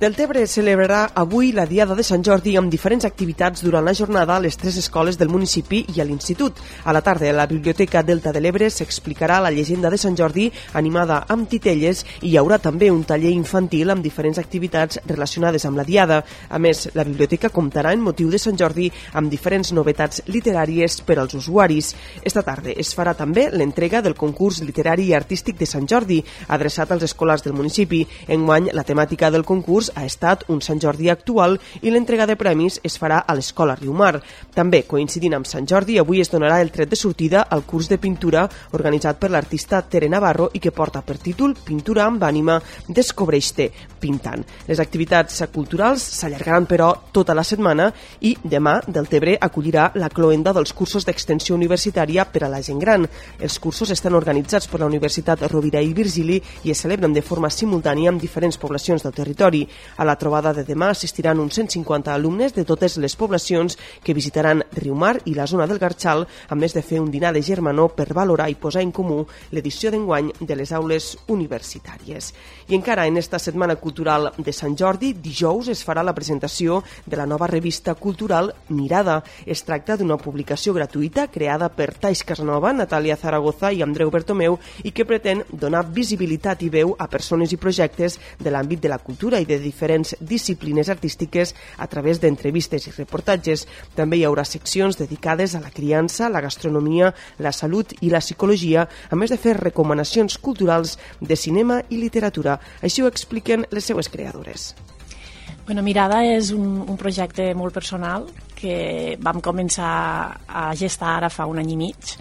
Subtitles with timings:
[0.00, 4.40] Deltebre celebrarà avui la Diada de Sant Jordi amb diferents activitats durant la jornada a
[4.40, 6.56] les tres escoles del municipi i a l'institut.
[6.88, 10.46] A la tarda, a la Biblioteca Delta de l'Ebre s'explicarà la llegenda de Sant Jordi
[10.80, 15.76] animada amb titelles i hi haurà també un taller infantil amb diferents activitats relacionades amb
[15.76, 16.22] la Diada.
[16.48, 21.18] A més, la biblioteca comptarà en motiu de Sant Jordi amb diferents novetats literàries per
[21.18, 21.92] als usuaris.
[22.24, 26.96] Esta tarda es farà també l'entrega del concurs literari i artístic de Sant Jordi, adreçat
[26.96, 28.06] als escolars del municipi.
[28.32, 32.80] Enguany, la temàtica del concurs ha estat un Sant Jordi actual i l'entrega de premis
[32.84, 34.20] es farà a l'Escola Riumar.
[34.54, 37.98] També, coincidint amb Sant Jordi, avui es donarà el tret de sortida al curs de
[37.98, 42.58] pintura organitzat per l'artista Tere Navarro i que porta per títol Pintura amb ànima,
[42.88, 44.42] descobreix-te pintant.
[44.68, 47.90] Les activitats culturals s'allargaran, però, tota la setmana
[48.26, 53.06] i demà Deltebre acollirà la cloenda dels cursos d'extensió universitària per a la gent gran.
[53.38, 57.50] Els cursos estan organitzats per la Universitat Rovira i Virgili i es celebren de forma
[57.50, 59.66] simultània amb diferents poblacions del territori.
[59.96, 64.62] A la trobada de demà assistiran uns 150 alumnes de totes les poblacions que visitaran
[64.76, 68.12] Riumar i la zona del Garxal, a més de fer un dinar de germanor per
[68.14, 72.32] valorar i posar en comú l'edició d'enguany de les aules universitàries.
[72.68, 77.16] I encara en esta setmana cultural de Sant Jordi, dijous es farà la presentació de
[77.16, 79.20] la nova revista cultural Mirada.
[79.46, 84.92] Es tracta d'una publicació gratuïta creada per Tais Casanova, Natàlia Zaragoza i Andreu Bertomeu i
[84.92, 89.40] que pretén donar visibilitat i veu a persones i projectes de l'àmbit de la cultura
[89.40, 93.66] i de diferents disciplines artístiques a través d'entrevistes i reportatges.
[93.96, 98.86] També hi haurà seccions dedicades a la criança, la gastronomia, la salut i la psicologia,
[99.10, 102.58] a més de fer recomanacions culturals de cinema i literatura.
[102.82, 104.74] Així ho expliquen les seues creadores.
[105.66, 108.26] Bueno, Mirada és un, un projecte molt personal
[108.58, 109.92] que vam començar
[110.48, 112.16] a gestar ara fa un any i mig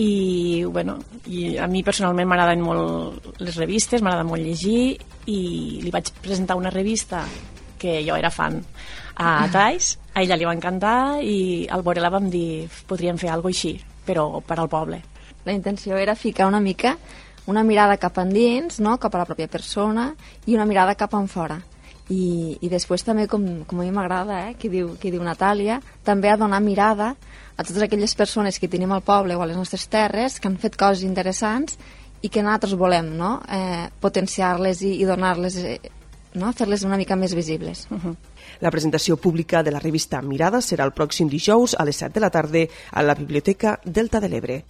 [0.00, 0.98] i, bueno,
[1.28, 4.96] i a mi personalment m'agraden molt les revistes, m'agrada molt llegir
[5.28, 5.40] i
[5.84, 7.24] li vaig presentar una revista
[7.80, 8.60] que jo era fan
[9.20, 13.52] a Tais, a ella li va encantar i al veure-la vam dir podríem fer alguna
[13.52, 13.74] així,
[14.06, 15.02] però per al poble.
[15.44, 16.96] La intenció era ficar una mica
[17.50, 18.96] una mirada cap endins, no?
[19.02, 20.10] cap a la pròpia persona,
[20.46, 21.58] i una mirada cap en fora.
[22.10, 25.78] I, i després també, com, com a mi m'agrada, eh, que, diu, que diu Natàlia,
[26.04, 27.14] també a donar mirada
[27.56, 30.58] a totes aquelles persones que tenim al poble o a les nostres terres que han
[30.58, 31.78] fet coses interessants
[32.20, 33.38] i que nosaltres volem no?
[33.48, 35.78] eh, potenciar-les i, i donar-les eh,
[36.34, 36.52] no?
[36.56, 37.86] fer-les una mica més visibles.
[37.90, 38.16] Uh -huh.
[38.60, 42.20] La presentació pública de la revista Mirada serà el pròxim dijous a les 7 de
[42.20, 44.64] la tarda a la Biblioteca Delta de l'Ebre.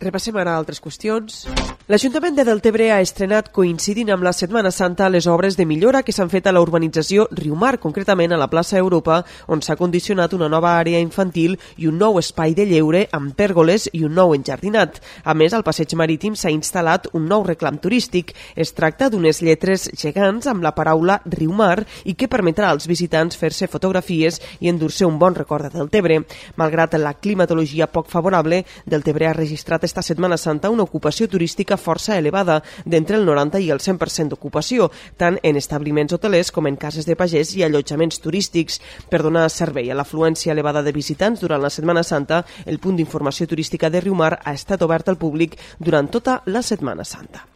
[0.00, 1.46] Repassem ara altres qüestions.
[1.90, 6.12] L'Ajuntament de Deltebre ha estrenat, coincidint amb la Setmana Santa, les obres de millora que
[6.14, 9.16] s'han fet a la urbanització Riumar, concretament a la plaça Europa,
[9.50, 13.88] on s'ha condicionat una nova àrea infantil i un nou espai de lleure amb pèrgoles
[13.98, 15.00] i un nou enjardinat.
[15.24, 18.30] A més, al passeig marítim s'ha instal·lat un nou reclam turístic.
[18.54, 23.66] Es tracta d'unes lletres gegants amb la paraula Riumar i que permetrà als visitants fer-se
[23.66, 26.22] fotografies i endur-se un bon record de Deltebre.
[26.62, 32.16] Malgrat la climatologia poc favorable, Deltebre ha registrat esta Setmana Santa una ocupació turística força
[32.18, 37.06] elevada, d'entre el 90 i el 100% d'ocupació, tant en establiments hotelers com en cases
[37.06, 38.80] de pagès i allotjaments turístics.
[39.10, 43.46] Per donar servei a l'afluència elevada de visitants durant la Setmana Santa, el punt d'informació
[43.46, 47.46] turística de Riumar ha estat obert al públic durant tota la Setmana Santa.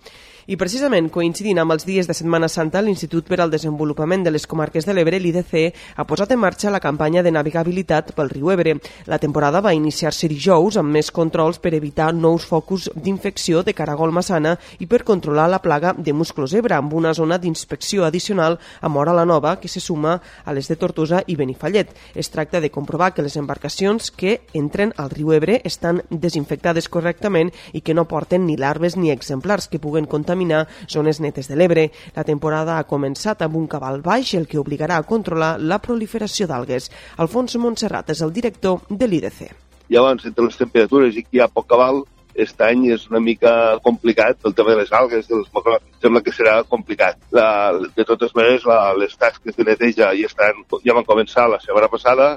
[0.46, 4.44] I precisament coincidint amb els dies de Setmana Santa, l'Institut per al Desenvolupament de les
[4.46, 8.76] Comarques de l'Ebre, l'IDC, ha posat en marxa la campanya de navegabilitat pel riu Ebre.
[9.10, 14.14] La temporada va iniciar-se dijous amb més controls per evitar nous focus d'infecció de caragol
[14.14, 18.88] massana i per controlar la plaga de musclos Ebre, amb una zona d'inspecció addicional a
[18.88, 20.14] Mora la Nova que se suma
[20.44, 21.90] a les de Tortosa i Benifallet.
[22.14, 27.50] Es tracta de comprovar que les embarcacions que entren al riu Ebre estan desinfectades correctament
[27.72, 31.56] i que no porten ni larves ni exemplars que puguen contaminar contaminar zones netes de
[31.56, 31.91] l'Ebre.
[32.14, 36.47] La temporada ha començat amb un cabal baix, el que obligarà a controlar la proliferació
[36.47, 36.90] d'algues.
[37.16, 39.49] Alfons Montserrat és el director de l'IDC.
[39.88, 42.02] Llavors, entre les temperatures i que hi ha poc cabal,
[42.37, 46.34] aquest any és una mica complicat el tema de les algues, dels macròfics, sembla que
[46.34, 47.16] serà complicat.
[47.32, 51.62] La, de totes maneres, la, les tasques de neteja ja, estan, ja van començar la
[51.62, 52.34] setmana passada,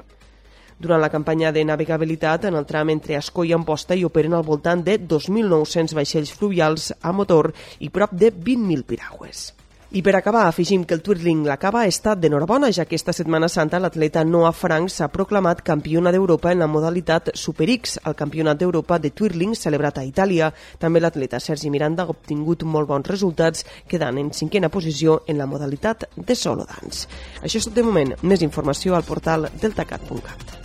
[0.80, 4.46] durant la campanya de navegabilitat, en el tram entre Ascó i Amposta hi operen al
[4.48, 9.50] voltant de 2.900 vaixells fluvials a motor i prop de 20.000 piragües.
[9.90, 13.80] I per acabar, afegim que el twirling l'acaba estat d'enhorabona, ja que esta Setmana Santa
[13.82, 19.00] l'atleta Noah Frank s'ha proclamat campiona d'Europa en la modalitat Super X, el campionat d'Europa
[19.02, 20.52] de twirling celebrat a Itàlia.
[20.78, 25.50] També l'atleta Sergi Miranda ha obtingut molt bons resultats, quedant en cinquena posició en la
[25.50, 27.10] modalitat de solo dance.
[27.42, 28.14] Això és tot de moment.
[28.22, 30.59] Més informació al portal deltacat.cat.